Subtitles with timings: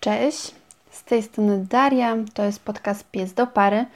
[0.00, 0.54] Cześć,
[0.90, 3.86] z tej strony Daria, to jest podcast Pies do Pary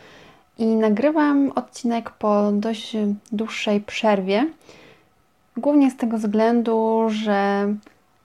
[0.58, 2.96] i nagrywam odcinek po dość
[3.32, 4.46] dłuższej przerwie.
[5.56, 7.66] Głównie z tego względu, że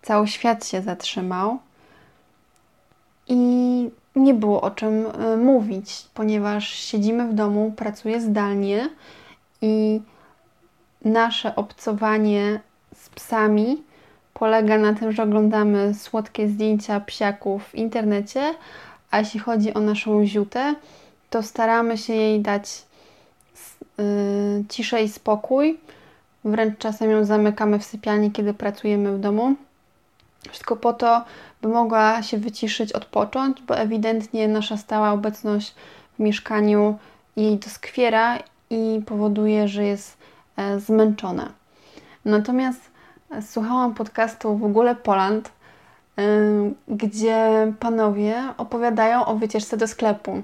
[0.02, 1.58] cały świat się zatrzymał
[3.28, 3.38] i
[4.16, 8.90] nie było o czym e, mówić, ponieważ siedzimy w domu, pracuję zdalnie
[9.62, 10.02] i
[11.06, 12.60] nasze obcowanie
[12.96, 13.84] z psami
[14.40, 18.54] polega na tym, że oglądamy słodkie zdjęcia psiaków w internecie,
[19.12, 20.76] a jeśli chodzi o naszą ziutę,
[21.30, 22.86] to staramy się jej dać
[23.98, 24.06] yy,
[24.70, 25.80] ciszę i spokój.
[26.46, 29.56] Wręcz czasem ją zamykamy w sypialni, kiedy pracujemy w domu.
[30.50, 31.26] Wszystko po to,
[31.62, 35.76] by mogła się wyciszyć, odpocząć, bo ewidentnie nasza stała obecność
[36.16, 36.98] w mieszkaniu
[37.36, 40.18] jej doskwiera i powoduje, że jest
[40.58, 41.52] e, zmęczona.
[42.26, 42.97] Natomiast
[43.42, 45.52] słuchałam podcastu w ogóle Poland,
[46.88, 50.44] gdzie panowie opowiadają o wycieczce do sklepu.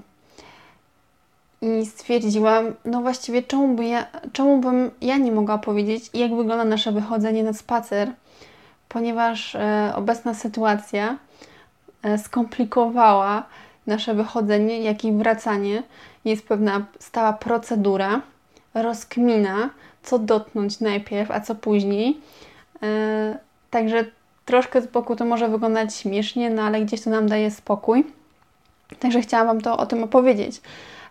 [1.61, 6.65] I stwierdziłam, no właściwie czemu, by ja, czemu bym ja nie mogła powiedzieć, jak wygląda
[6.65, 8.11] nasze wychodzenie na spacer,
[8.89, 11.17] ponieważ e, obecna sytuacja
[12.03, 13.43] e, skomplikowała
[13.87, 15.83] nasze wychodzenie, jak i wracanie.
[16.25, 18.21] Jest pewna stała procedura,
[18.73, 19.69] rozkmina,
[20.03, 22.21] co dotknąć najpierw, a co później.
[22.83, 23.37] E,
[23.69, 24.05] także
[24.45, 28.05] troszkę z boku to może wyglądać śmiesznie, no ale gdzieś to nam daje spokój.
[28.99, 30.61] Także chciałam Wam to o tym opowiedzieć.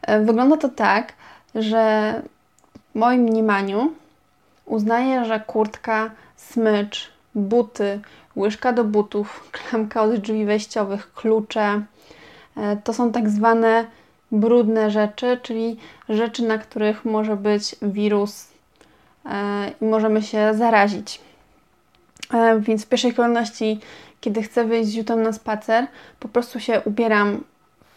[0.03, 1.13] E, wygląda to tak,
[1.55, 2.23] że
[2.95, 3.93] w moim mniemaniu
[4.67, 8.01] uznaję, że kurtka, smycz, buty,
[8.37, 11.83] łyżka do butów, klamka od drzwi wejściowych, klucze
[12.57, 13.85] e, to są tak zwane
[14.33, 15.77] brudne rzeczy, czyli
[16.09, 18.49] rzeczy, na których może być wirus
[19.81, 21.21] i możemy się zarazić.
[22.33, 23.81] E, więc w pierwszej kolejności,
[24.21, 25.87] kiedy chcę wyjść z jutą na spacer,
[26.21, 27.45] po prostu się ubieram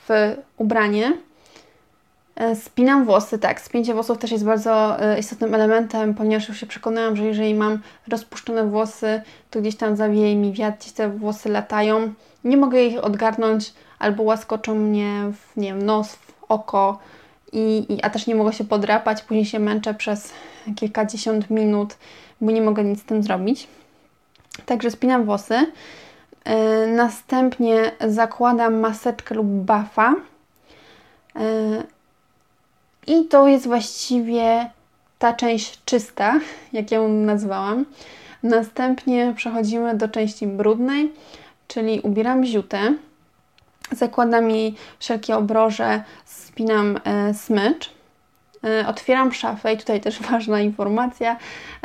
[0.08, 1.17] w ubranie.
[2.36, 3.61] E, spinam włosy, tak.
[3.61, 7.80] Spięcie włosów też jest bardzo e, istotnym elementem, ponieważ już się przekonałam, że jeżeli mam
[8.08, 9.21] rozpuszczone włosy,
[9.52, 12.14] to gdzieś tam zawieje mi wiatr, gdzieś te włosy latają.
[12.43, 16.99] Nie mogę ich odgarnąć albo łaskoczą mnie w nie wiem, nos, w oko,
[17.55, 19.21] i, i, a też nie mogę się podrapać.
[19.21, 20.33] Później się męczę przez
[20.76, 21.98] kilkadziesiąt minut,
[22.42, 23.67] bo nie mogę nic z tym zrobić.
[24.65, 25.71] Także spinam włosy.
[26.43, 30.15] E, następnie zakładam maseczkę lub bafa.
[31.36, 31.42] E,
[33.08, 34.70] I to jest właściwie
[35.20, 36.39] ta część czysta,
[36.73, 37.86] jak ją nazwałam.
[38.43, 41.14] Następnie przechodzimy do części brudnej,
[41.67, 42.93] czyli ubieram ziutę,
[43.92, 47.95] zakładam jej wszelkie obroże, spinam e, smycz.
[48.65, 51.37] E, otwieram szafę i tutaj też ważna informacja.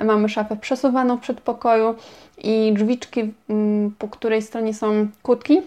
[0.04, 1.94] Mamy szafę przesuwaną w przedpokoju
[2.38, 5.62] i drzwiczki, mm, po której stronie są kutki,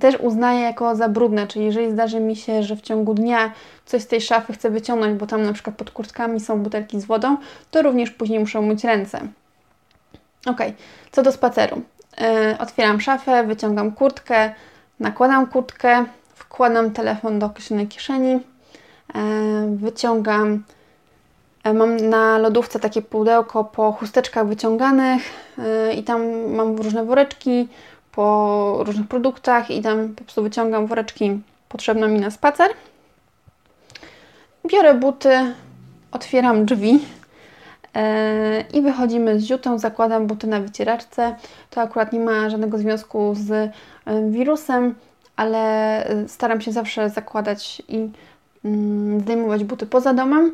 [0.00, 3.52] też uznaję jako za brudne, czyli jeżeli zdarzy mi się, że w ciągu dnia
[3.86, 7.04] coś z tej szafy chcę wyciągnąć, bo tam na przykład pod kurtkami są butelki z
[7.04, 7.36] wodą,
[7.70, 9.20] to również później muszę myć ręce.
[10.46, 10.60] Ok,
[11.12, 11.82] co do spaceru.
[12.20, 14.54] Yy, otwieram szafę, wyciągam kurtkę,
[15.00, 18.40] nakładam kurtkę, wkładam telefon do określonej kieszeni,
[19.76, 20.64] wyciągam.
[21.64, 25.22] E, mam na lodówce takie pudełko po chusteczkach wyciąganych
[25.58, 27.68] e, i tam mam różne woreczki
[28.12, 32.70] po różnych produktach i tam po prostu wyciągam woreczki potrzebne mi na spacer.
[34.66, 35.54] Biorę buty,
[36.12, 37.00] otwieram drzwi
[38.74, 41.36] i wychodzimy z ziutą, zakładam buty na wycieraczce.
[41.70, 43.72] To akurat nie ma żadnego związku z
[44.30, 44.94] wirusem,
[45.36, 48.08] ale staram się zawsze zakładać i
[49.18, 50.52] zdejmować buty poza domem,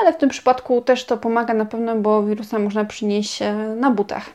[0.00, 3.40] ale w tym przypadku też to pomaga na pewno, bo wirusa można przynieść
[3.76, 4.30] na butach.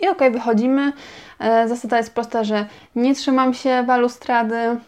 [0.00, 0.92] I ok, wychodzimy.
[1.38, 2.66] E, zasada jest prosta, że
[2.96, 4.78] nie trzymam się balustrady e,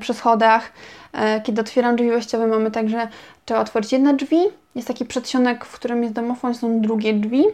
[0.00, 0.72] przy schodach.
[1.12, 3.08] E, kiedy otwieram drzwi wejściowe, mamy także
[3.44, 4.40] trzeba otworzyć jedne drzwi.
[4.74, 7.44] Jest taki przedsionek, w którym jest domofon, są drugie drzwi.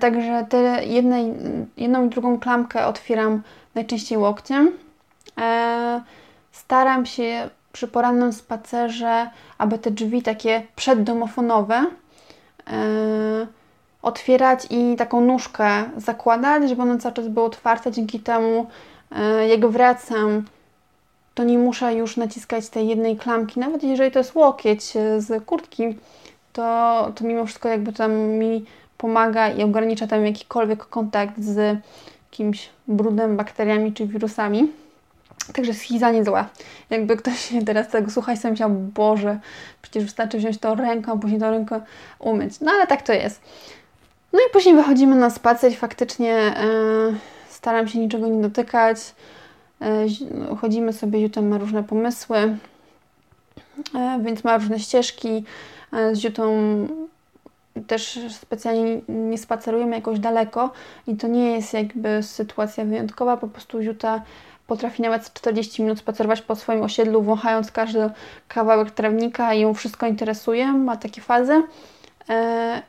[0.00, 0.84] Także te
[1.76, 3.42] jedną i drugą klamkę otwieram
[3.74, 4.72] najczęściej łokciem.
[6.56, 11.86] Staram się przy porannym spacerze, aby te drzwi takie przeddomofonowe
[12.66, 13.46] yy,
[14.02, 17.92] otwierać i taką nóżkę zakładać, żeby one cały czas były otwarte.
[17.92, 18.66] Dzięki temu,
[19.10, 20.44] yy, jak wracam,
[21.34, 23.60] to nie muszę już naciskać tej jednej klamki.
[23.60, 25.82] Nawet jeżeli to jest łokieć e, z kurtki,
[26.52, 28.64] to, to mimo wszystko jakby tam mi
[28.98, 31.78] pomaga i ogranicza tam jakikolwiek kontakt z
[32.30, 34.85] jakimś brudem, bakteriami czy wirusami.
[35.52, 36.48] Także schiza nie zła.
[36.90, 39.38] Jakby ktoś teraz tego słucha i sobie myślał, Boże,
[39.82, 41.80] przecież wystarczy wziąć rękę, a później tą rękę
[42.18, 42.60] umyć.
[42.60, 43.40] No ale tak to jest.
[44.32, 47.14] No i później wychodzimy na spacer i faktycznie yy,
[47.48, 48.98] staram się niczego nie dotykać.
[49.80, 50.06] E,
[50.56, 52.36] chodzimy sobie, Ziutem ma różne pomysły,
[53.94, 55.44] e, więc ma różne ścieżki.
[56.12, 56.52] Z Ziutą
[57.86, 60.70] też specjalnie nie spacerujemy jakoś daleko
[61.06, 64.22] i to nie jest jakby sytuacja wyjątkowa, po prostu Ziuta
[64.66, 68.10] potrafi nawet 40 minut spacerować po swoim osiedlu, wąchając każdy
[68.48, 71.62] kawałek trawnika i ją wszystko interesuje, ma takie fazy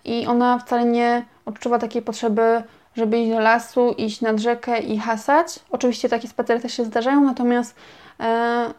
[0.06, 2.64] i ona wcale nie odczuwa takiej potrzeby
[2.98, 5.60] żeby iść do lasu, iść nad rzekę i hasać.
[5.72, 7.76] Oczywiście takie spacery też się zdarzają, natomiast
[8.20, 8.74] e,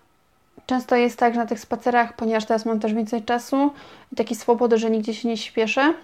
[0.66, 3.70] często jest tak, że na tych spacerach, ponieważ teraz mam też więcej czasu
[4.12, 5.94] i takiej swobody, że nigdzie się nie śpieszę,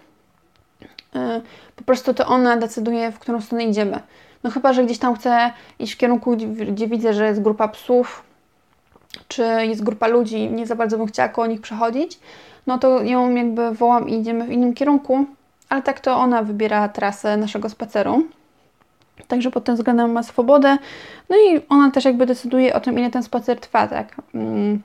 [1.14, 1.40] e,
[1.76, 4.00] po prostu to ona decyduje, w którą stronę idziemy.
[4.44, 6.36] No chyba, że gdzieś tam chcę iść w kierunku,
[6.68, 8.22] gdzie widzę, że jest grupa psów,
[9.28, 12.18] czy jest grupa ludzi, nie za bardzo bym chciała koło nich przechodzić,
[12.66, 15.26] no to ją jakby wołam i idziemy w innym kierunku,
[15.68, 18.24] ale tak to ona wybiera trasę naszego spaceru.
[19.28, 20.78] Także pod tym względem ma swobodę.
[21.28, 24.16] No i ona też jakby decyduje o tym, ile ten spacer trwa, tak.
[24.34, 24.82] Mm.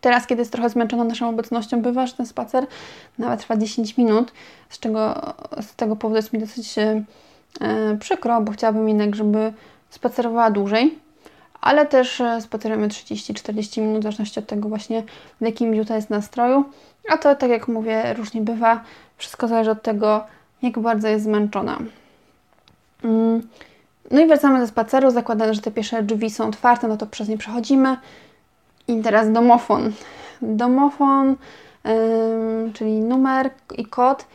[0.00, 2.66] Teraz, kiedy jest trochę zmęczona naszą obecnością, bywa, że ten spacer
[3.18, 4.32] nawet trwa 10 minut,
[4.68, 5.14] z czego
[5.60, 7.02] z tego powodu jest mi dosyć e,
[8.00, 9.52] przykro, bo chciałabym jednak, żeby
[9.90, 10.98] spacerowała dłużej,
[11.64, 15.02] ale też e, spacerujemy 30-40 minut, w zależności od tego właśnie,
[15.40, 16.64] w jakim Juta jest nastroju.
[17.08, 18.80] A to, tak jak mówię, różnie bywa.
[19.16, 20.24] Wszystko zależy od tego,
[20.62, 21.78] jak bardzo jest zmęczona.
[23.04, 23.48] Mm.
[24.10, 27.28] No i wracamy ze spaceru, zakładamy, że te pierwsze drzwi są otwarte, no to przez
[27.28, 27.96] nie przechodzimy.
[28.88, 29.92] I teraz domofon.
[30.42, 31.36] Domofon,
[32.74, 34.26] czyli numer i kod,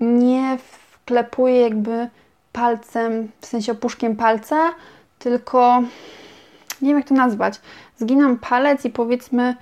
[0.00, 2.08] nie wklepuje jakby
[2.52, 4.74] palcem, w sensie opuszkiem palca,
[5.18, 5.82] tylko
[6.82, 7.60] nie wiem jak to nazwać.
[7.96, 9.56] Zginam palec i powiedzmy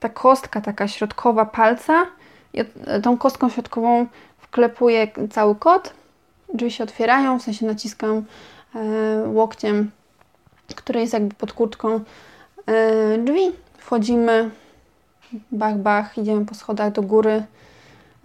[0.00, 2.06] ta kostka taka środkowa palca
[2.54, 2.60] i
[3.02, 4.06] tą kostką środkową
[4.38, 5.94] wklepuję cały kod.
[6.54, 8.24] Drzwi się otwierają, w sensie naciskam
[8.74, 8.80] e,
[9.28, 9.90] łokciem,
[10.76, 12.00] który jest jakby pod kurtką
[12.66, 13.52] e, drzwi.
[13.78, 14.50] Wchodzimy,
[15.52, 17.44] bach, bach, idziemy po schodach do góry,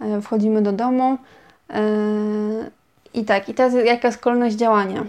[0.00, 1.18] e, wchodzimy do domu.
[3.16, 5.04] I tak, i teraz jaka jest kolejność działania?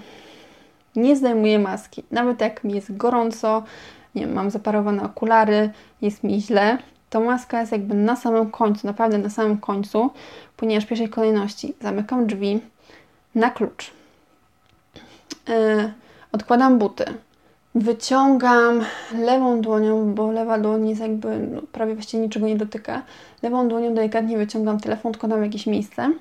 [0.96, 2.04] Nie zdejmuję maski.
[2.12, 3.64] Nawet jak mi jest gorąco,
[4.16, 5.70] nie wiem, mam zaparowane okulary,
[6.02, 6.78] jest mi źle,
[7.10, 10.10] to maska jest jakby na samym końcu, naprawdę na samym końcu,
[10.58, 12.62] ponieważ w pierwszej kolejności zamykam drzwi
[13.36, 13.92] na klucz,
[15.48, 15.94] yy,
[16.32, 17.06] odkładam buty,
[17.76, 18.82] wyciągam
[19.20, 23.02] lewą dłonią, bo lewa dłoń jest jakby no, prawie właściwie niczego nie dotyka,
[23.44, 26.12] lewą dłonią delikatnie wyciągam telefon, odkładam jakieś miejsce,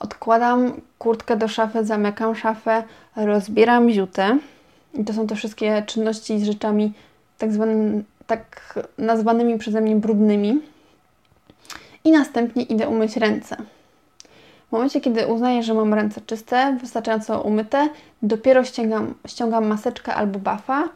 [0.00, 2.82] odkładam kurtkę do szafy, zamykam szafę,
[3.16, 4.38] rozbieram ziutę
[4.94, 6.92] i to są te wszystkie czynności z rzeczami
[7.38, 10.60] tak zwanym tak nazwanymi przeze mnie brudnymi.
[12.04, 13.56] I następnie idę umyć ręce.
[14.68, 17.88] W momencie, kiedy uznaję, że mam ręce czyste, wystarczająco umyte,
[18.22, 20.88] dopiero ściągam, ściągam maseczkę albo bafa,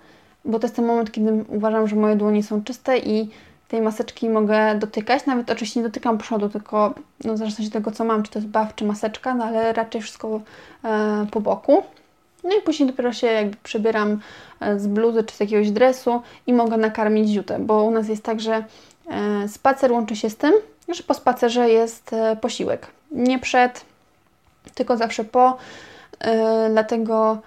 [0.44, 3.30] bo to jest ten moment, kiedy uważam, że moje dłonie są czyste i
[3.72, 5.26] tej maseczki mogę dotykać.
[5.26, 8.74] Nawet oczywiście nie dotykam przodu, tylko no, od tego, co mam, czy to jest baf,
[8.74, 10.40] czy maseczka, no ale raczej wszystko
[10.84, 11.82] e, po boku.
[12.44, 14.20] No i później dopiero się jakby przebieram
[14.60, 18.22] e, z bluzy czy z jakiegoś dresu i mogę nakarmić ziutę, bo u nas jest
[18.22, 18.64] tak, że
[19.10, 20.52] e, spacer łączy się z tym,
[20.88, 22.86] że po spacerze jest e, posiłek.
[23.10, 23.84] Nie przed,
[24.74, 25.56] tylko zawsze po,
[26.70, 27.38] dlatego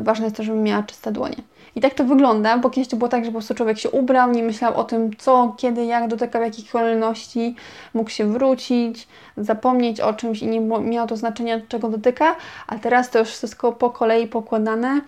[0.00, 1.36] ważne jest to, żebym miała czyste dłonie.
[1.76, 4.30] I tak to wygląda, bo kiedyś to było tak, że po prostu człowiek się ubrał,
[4.30, 7.54] nie myślał o tym, co, kiedy, jak dotykał, w jakich kolejności,
[7.94, 13.10] mógł się wrócić, zapomnieć o czymś i nie miało to znaczenia, czego dotyka, a teraz
[13.10, 15.00] to już wszystko po kolei pokładane,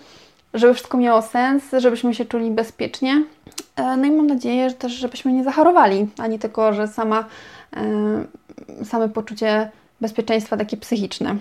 [0.55, 3.25] żeby wszystko miało sens, żebyśmy się czuli bezpiecznie.
[3.77, 7.25] E, no i mam nadzieję, że też, żebyśmy nie zachorowali, ani tylko, że sama,
[7.77, 9.71] e, same poczucie
[10.01, 11.37] bezpieczeństwa takie psychiczne.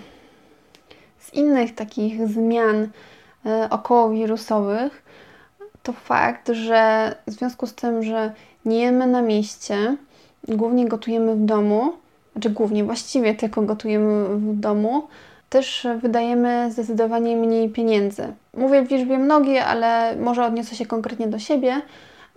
[1.18, 2.88] Z innych takich zmian
[3.70, 5.02] okołowirusowych
[5.82, 8.32] to fakt, że w związku z tym, że
[8.64, 9.96] nie jemy na mieście,
[10.48, 11.92] głównie gotujemy w domu,
[12.32, 15.08] znaczy głównie, właściwie tylko gotujemy w domu,
[15.48, 18.32] też wydajemy zdecydowanie mniej pieniędzy.
[18.56, 21.82] Mówię w liczbie mnogiej, ale może odniosę się konkretnie do siebie,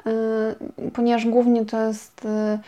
[0.06, 2.60] yy, ponieważ głównie to jest yy,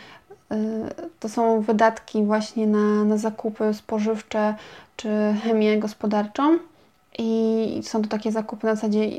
[1.20, 4.54] to są wydatki właśnie na, na zakupy spożywcze
[4.96, 5.08] czy
[5.44, 6.58] chemię gospodarczą
[7.18, 9.10] i są to takie zakupy na zasadzie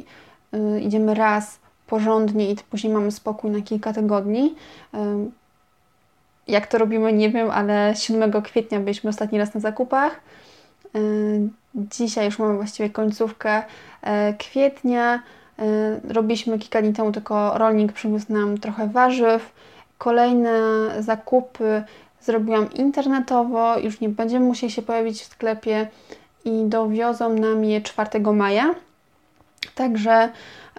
[0.54, 4.56] Y, idziemy raz porządnie i później mamy spokój na kilka tygodni.
[6.48, 10.22] Jak to robimy, nie wiem, ale 7 kwietnia byliśmy ostatni raz na zakupach.
[11.76, 13.64] Dzisiaj już mamy właściwie końcówkę
[14.40, 15.24] kwietnia.
[16.10, 19.54] Robiliśmy kilka dni temu, tylko rolnik przywiózł nam trochę warzyw.
[19.98, 20.52] Kolejne
[21.00, 21.84] zakupy
[22.22, 25.88] zrobiłam internetowo, już nie będziemy musieli się pojawić w sklepie
[26.50, 28.76] i dowiozą nam je 4 maja.
[29.76, 30.30] Także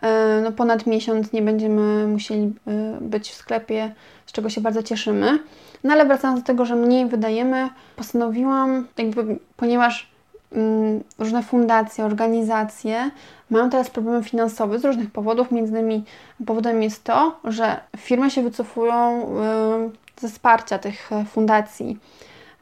[0.03, 3.95] e, no, ponad miesiąc nie będziemy musieli e, być w sklepie,
[4.27, 5.39] z czego się bardzo cieszymy.
[5.85, 10.11] No ale wracając do tego, że mniej wydajemy, postanowiłam, jakby, ponieważ
[10.53, 13.11] mm, różne fundacje, organizacje
[13.51, 15.51] mają teraz problemy finansowe z różnych powodów.
[15.51, 16.05] Między innymi
[16.47, 21.99] powodem jest to, że firmy się wycofują y, ze wsparcia tych fundacji.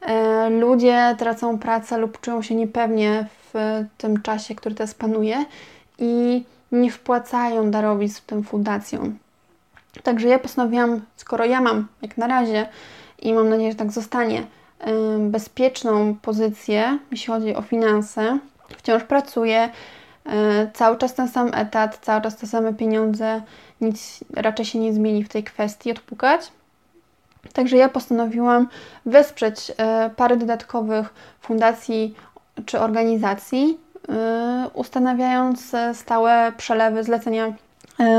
[0.01, 5.45] Y, ludzie tracą pracę lub czują się niepewnie w tym czasie, który teraz panuje
[5.97, 9.17] i nie wpłacają darowizn tym fundacjom.
[10.03, 12.69] Także ja postanowiłam, skoro ja mam jak na razie
[13.19, 14.43] i mam nadzieję, że tak zostanie,
[15.19, 18.39] bezpieczną pozycję, jeśli chodzi o finanse,
[18.77, 19.69] wciąż pracuję,
[20.25, 23.41] e, cały czas ten sam etat, cały czas te same pieniądze,
[23.81, 26.51] nic raczej się nie zmieni w tej kwestii, odpukać.
[27.53, 28.67] Także ja postanowiłam
[29.05, 32.15] wesprzeć e, parę dodatkowych fundacji
[32.65, 33.79] czy organizacji,
[34.09, 37.53] e, ustanawiając stałe przelewy zlecenia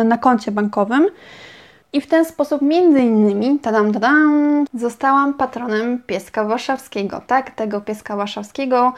[0.04, 1.06] na koncie bankowym.
[1.92, 7.50] I w ten sposób między innymi, tadam, tadam, zostałam patronem pieska warszawskiego, tak?
[7.50, 8.92] Tego pieska warszawskiego.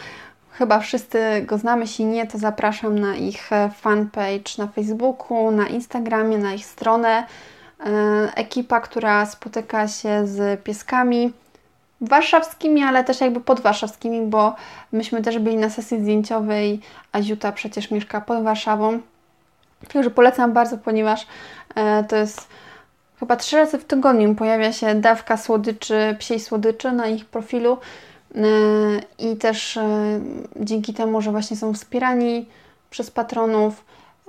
[0.51, 5.67] Chyba wszyscy go znamy, jeśli nie, to zapraszam na ich e, fanpage na Facebooku, na
[5.67, 7.27] Instagramie, na ich stronę.
[7.87, 11.33] E, ekipa, która spotyka się z pieskami
[12.01, 14.55] warszawskimi, ale też jakby podwarszawskimi, bo
[14.93, 16.81] myśmy też byli na sesji zdjęciowej,
[17.13, 19.01] a Ziuta przecież mieszka pod Warszawą.
[19.93, 21.27] Także polecam bardzo, ponieważ
[21.75, 22.49] e, to jest
[23.21, 27.79] chyba trzy razy w tygodniu pojawia się dawka słodyczy, psiej słodyczy na ich profilu
[28.35, 28.39] e,
[29.19, 29.79] i też
[30.57, 32.47] dzięki temu, że właśnie są wspierani
[32.91, 33.85] przez patronów,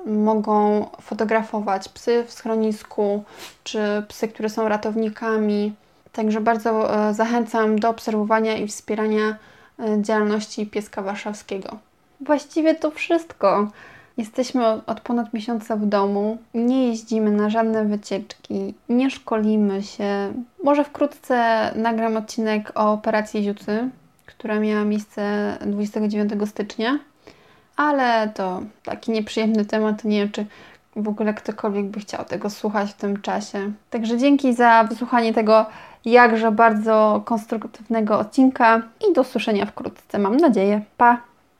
[0.06, 3.24] mogą fotografować psy w schronisku,
[3.64, 5.74] czy psy, które są ratownikami.
[6.12, 9.38] Także bardzo e, zachęcam do obserwowania i wspierania
[10.02, 11.78] działalności pieska warszawskiego.
[12.22, 13.68] Właściwie to wszystko.
[14.18, 20.34] Jesteśmy od ponad miesiąca w domu, nie jeździmy na żadne wycieczki, nie szkolimy się.
[20.64, 23.90] Może wkrótce nagram odcinek o operacji Ziucy,
[24.26, 27.00] która miała miejsce 29 stycznia,
[27.76, 30.04] ale to taki nieprzyjemny temat.
[30.04, 30.46] Nie wiem, czy
[30.96, 33.72] w ogóle ktokolwiek by chciał tego słuchać w tym czasie.
[33.90, 35.66] Także dzięki za wysłuchanie tego
[36.06, 40.82] jakże bardzo konstruktywnego odcinka i do usłyszenia wkrótce, mam nadzieję.
[40.98, 41.33] Pa!